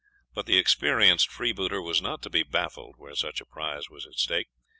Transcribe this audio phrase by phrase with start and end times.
[0.33, 4.13] But the experienced freebooter was not to be baffled where such a prize was at
[4.15, 4.47] stake.